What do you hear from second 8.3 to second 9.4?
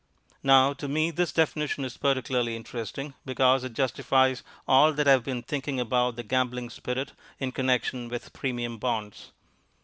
Premium Bonds.